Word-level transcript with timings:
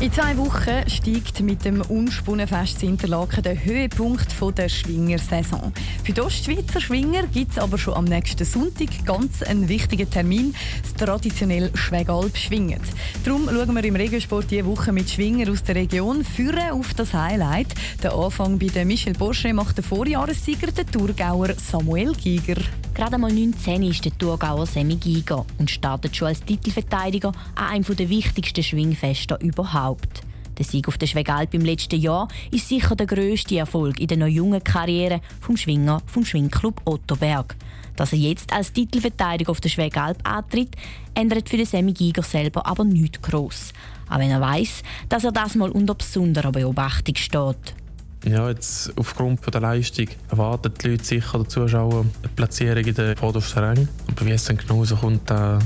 In 0.00 0.10
zwei 0.10 0.34
Wochen 0.38 0.88
steigt 0.88 1.40
mit 1.40 1.62
dem 1.66 1.82
Unspunnenfest 1.82 2.82
Interlaken 2.82 3.42
der 3.42 3.62
Höhepunkt 3.62 4.28
der 4.56 4.70
Schwingersaison. 4.70 5.74
Für 6.02 6.12
die 6.14 6.20
Ostschweizer 6.22 6.80
Schwinger 6.80 7.26
gibt 7.26 7.52
es 7.52 7.58
aber 7.58 7.76
schon 7.76 7.92
am 7.92 8.06
nächsten 8.06 8.46
Sonntag 8.46 8.88
ganz 9.04 9.42
einen 9.42 9.68
wichtigen 9.68 10.10
Termin, 10.10 10.54
das 10.80 10.94
traditionelle 10.94 11.70
Schwegalp 11.74 12.34
schwingen. 12.34 12.80
Darum 13.24 13.46
schauen 13.50 13.74
wir 13.74 13.84
im 13.84 13.94
Regiosport 13.94 14.50
diese 14.50 14.64
Woche 14.64 14.90
mit 14.90 15.10
Schwinger 15.10 15.52
aus 15.52 15.64
der 15.64 15.74
Region 15.74 16.24
führen 16.24 16.70
auf 16.70 16.94
das 16.94 17.12
Highlight. 17.12 17.74
Der 18.02 18.14
Anfang 18.14 18.58
bei 18.58 18.68
der 18.68 18.86
Michel 18.86 19.12
Borsche 19.12 19.52
macht 19.52 19.76
der 19.76 19.84
Vorjahressieger, 19.84 20.72
der 20.72 20.86
Thurgauer 20.86 21.50
Samuel 21.58 22.14
Giger. 22.14 22.56
Gerade 23.00 23.16
mal 23.16 23.32
19 23.32 23.82
ist 23.84 24.04
der 24.04 24.12
Thurgauer 24.18 24.66
Semi 24.66 24.96
Giger 24.96 25.46
und 25.56 25.70
startet 25.70 26.14
schon 26.14 26.28
als 26.28 26.44
Titelverteidiger 26.44 27.32
an 27.54 27.68
einem 27.68 27.96
der 27.96 28.10
wichtigsten 28.10 28.62
Schwingfeste 28.62 29.38
überhaupt. 29.40 30.20
Der 30.58 30.66
Sieg 30.66 30.86
auf 30.86 30.98
der 30.98 31.06
Schwegalp 31.06 31.54
im 31.54 31.62
letzten 31.64 31.98
Jahr 31.98 32.28
ist 32.50 32.68
sicher 32.68 32.94
der 32.94 33.06
grösste 33.06 33.56
Erfolg 33.56 33.98
in 34.00 34.08
der 34.08 34.18
noch 34.18 34.26
jungen 34.26 34.62
Karriere 34.62 35.22
vom 35.40 35.56
Schwinger 35.56 36.02
vom 36.04 36.26
Schwingclub 36.26 36.82
Ottoberg. 36.84 37.56
Dass 37.96 38.12
er 38.12 38.18
jetzt 38.18 38.52
als 38.52 38.74
Titelverteidiger 38.74 39.50
auf 39.50 39.62
der 39.62 39.70
Schwegalp 39.70 40.18
antritt, 40.28 40.76
ändert 41.14 41.48
für 41.48 41.56
den 41.56 41.64
Semi 41.64 41.94
Giger 41.94 42.22
selber 42.22 42.66
aber 42.66 42.84
nichts 42.84 43.22
gross. 43.22 43.72
Auch 44.10 44.18
wenn 44.18 44.30
er 44.30 44.42
weiß, 44.42 44.82
dass 45.08 45.24
er 45.24 45.32
das 45.32 45.54
mal 45.54 45.70
unter 45.70 45.94
besonderer 45.94 46.52
Beobachtung 46.52 47.16
steht. 47.16 47.79
Ja, 48.24 48.50
jetzt 48.50 48.92
aufgrund 48.96 49.40
von 49.40 49.50
der 49.50 49.62
Leistung 49.62 50.06
erwarten 50.30 50.72
die 50.82 50.88
Leute 50.88 51.04
sicher, 51.04 51.38
der 51.38 51.48
Zuschauer, 51.48 52.00
eine 52.00 52.32
Platzierung 52.36 52.84
in 52.84 52.94
den 52.94 53.16
vordersten 53.16 53.64
Rängen. 53.64 53.88
Aber 54.08 54.26
wie 54.26 54.32
es 54.32 54.44
dann 54.44 54.58
genau 54.58 54.84
so 54.84 54.96
kommt, 54.96 55.30
da, 55.30 55.58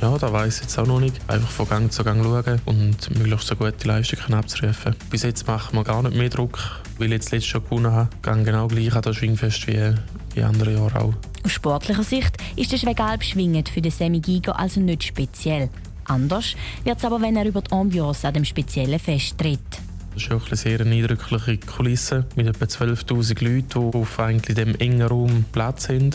ja, 0.00 0.16
da 0.16 0.32
weiß 0.32 0.56
ich 0.56 0.62
jetzt 0.62 0.78
auch 0.78 0.86
noch 0.86 1.00
nicht. 1.00 1.16
Einfach 1.26 1.50
von 1.50 1.68
Gang 1.68 1.92
zu 1.92 2.04
Gang 2.04 2.22
schauen 2.22 2.60
und 2.64 3.18
möglichst 3.18 3.50
eine 3.50 3.72
gute 3.72 3.88
Leistung 3.88 4.34
abzurufen. 4.34 4.94
Bis 5.10 5.24
jetzt 5.24 5.48
machen 5.48 5.76
wir 5.76 5.82
gar 5.82 6.02
nicht 6.02 6.16
mehr 6.16 6.28
Druck, 6.28 6.58
weil 6.98 7.08
ich 7.08 7.14
jetzt 7.14 7.32
letztes 7.32 7.54
Jahr 7.54 7.62
gewonnen 7.62 7.90
habe. 7.92 8.08
Gehe 8.22 8.44
genau 8.44 8.68
gleich 8.68 8.94
an 8.94 9.02
das 9.02 9.16
Schwingfest 9.16 9.66
wie, 9.66 9.94
wie 10.34 10.42
andere 10.42 10.74
Jahre 10.74 11.00
auch. 11.00 11.14
Aus 11.44 11.52
sportlicher 11.52 12.04
Sicht 12.04 12.36
ist 12.54 12.70
der 12.70 12.78
Schwegalp 12.78 13.24
schwingend 13.24 13.68
für 13.68 13.80
den 13.80 13.92
Semi 13.92 14.20
Giger 14.20 14.56
also 14.56 14.80
nicht 14.80 15.02
speziell. 15.02 15.70
Anders 16.04 16.54
wird 16.84 16.98
es 16.98 17.04
aber, 17.04 17.20
wenn 17.20 17.34
er 17.34 17.46
über 17.46 17.62
die 17.62 17.72
Ambiance 17.72 18.28
an 18.28 18.34
dem 18.34 18.44
speziellen 18.44 19.00
Fest 19.00 19.36
tritt. 19.38 19.85
Das 20.16 20.24
ist 20.24 20.32
eine 20.32 20.56
sehr 20.56 20.80
eindrückliche 20.80 21.58
Kulisse 21.58 22.24
mit 22.36 22.46
etwa 22.46 22.64
12'000 22.64 23.44
Leuten, 23.44 23.90
die 23.90 23.98
auf 23.98 24.18
eigentlich 24.18 24.56
dem 24.56 24.74
engen 24.76 25.02
Raum 25.02 25.44
Platz 25.52 25.90
haben. 25.90 26.12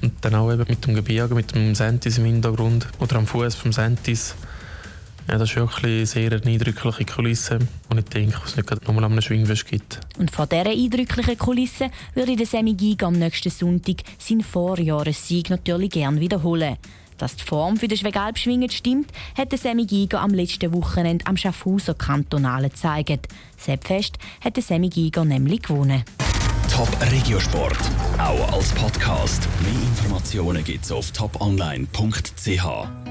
Und 0.00 0.12
dann 0.22 0.34
auch 0.34 0.50
eben 0.50 0.64
mit 0.66 0.86
dem 0.86 0.94
Gebirge, 0.94 1.34
mit 1.34 1.54
dem 1.54 1.74
Sentis 1.74 2.16
im 2.16 2.24
Hintergrund 2.24 2.88
oder 3.00 3.16
am 3.16 3.26
Fuß 3.26 3.54
vom 3.54 3.70
Sentis. 3.70 4.34
Ja, 5.28 5.36
das 5.36 5.50
ist 5.50 5.56
wirklich 5.56 5.84
eine 5.84 6.06
sehr 6.06 6.32
eindrückliche 6.32 7.04
Kulisse 7.04 7.58
und 7.90 7.98
ich 7.98 8.06
denke, 8.06 8.40
es 8.46 8.56
nicht 8.56 8.70
nochmal 8.86 9.04
am 9.04 9.20
Schwingfest 9.20 9.66
gibt. 9.66 10.00
Und 10.16 10.30
von 10.30 10.48
dieser 10.48 10.70
eindrücklichen 10.70 11.36
Kulisse 11.36 11.90
würde 12.14 12.34
der 12.34 12.46
Semi 12.46 12.72
Giga 12.72 13.08
am 13.08 13.18
nächsten 13.18 13.50
Sonntag 13.50 13.96
seinen 14.18 14.42
Vorjahressieg 14.42 15.50
natürlich 15.50 15.90
gerne 15.90 16.18
wiederholen. 16.18 16.78
Dass 17.18 17.36
die 17.36 17.44
Form 17.44 17.76
für 17.76 17.88
den 17.88 17.98
Schwegalpschwingen 17.98 18.70
stimmt, 18.70 19.10
hat 19.36 19.50
der 19.50 19.58
Semi 19.58 19.84
Giger 19.84 20.20
am 20.20 20.30
letzten 20.30 20.72
Wochenende 20.72 21.26
am 21.26 21.36
Schaffhauser 21.36 21.94
Kantonale 21.94 22.70
gezeigt. 22.70 23.28
Selbstfest 23.58 24.18
hat 24.40 24.56
der 24.56 24.62
Semi 24.62 24.88
Giger 24.88 25.24
nämlich 25.24 25.62
gewonnen. 25.62 26.04
Top 26.70 26.88
Regiosport, 27.10 27.78
auch 28.18 28.52
als 28.52 28.72
Podcast. 28.72 29.48
Mehr 29.62 29.82
Informationen 29.82 30.62
gibt's 30.62 30.92
auf 30.92 31.10
toponline.ch. 31.10 33.07